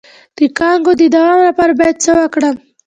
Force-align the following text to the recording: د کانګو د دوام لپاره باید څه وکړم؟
د 0.37 0.39
کانګو 0.57 0.93
د 0.99 1.03
دوام 1.15 1.39
لپاره 1.47 1.71
باید 1.79 1.97
څه 2.03 2.11
وکړم؟ 2.19 2.55